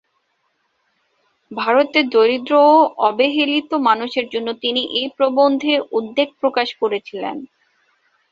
[1.51, 2.75] ভারতের দরিদ্র ও
[3.07, 7.35] অবহেলিত মানুষের জন্য তিনি এই প্রবন্ধে উদ্বেগ প্রকাশ করেছিলেন।